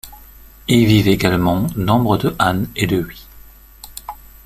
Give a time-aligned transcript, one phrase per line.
[0.67, 3.27] Y vivent également nombre de Han et de Hui.